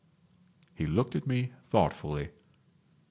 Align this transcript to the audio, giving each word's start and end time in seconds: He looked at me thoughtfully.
He 0.73 0.87
looked 0.87 1.15
at 1.15 1.27
me 1.27 1.53
thoughtfully. 1.69 2.31